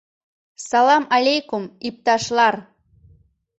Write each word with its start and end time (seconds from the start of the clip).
Салам 0.67 1.05
алейкум, 1.17 1.63
ипташлар! 1.91 2.55